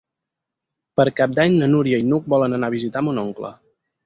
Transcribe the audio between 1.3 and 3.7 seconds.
d'Any na Núria i n'Hug volen anar a visitar mon oncle.